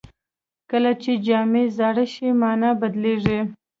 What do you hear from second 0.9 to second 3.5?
چې جامې زاړه شي، مانا بدلېږي.